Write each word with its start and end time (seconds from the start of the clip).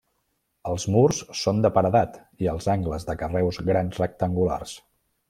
Els 0.71 0.85
murs 0.95 1.19
són 1.41 1.59
de 1.65 1.71
paredat 1.75 2.17
i 2.45 2.49
els 2.53 2.71
angles 2.77 3.05
de 3.11 3.17
carreus 3.21 3.61
grans 3.69 4.01
rectangulars. 4.05 4.75